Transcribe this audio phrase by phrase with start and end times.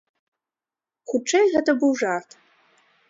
[1.11, 2.29] Хутчэй, гэта быў жарт.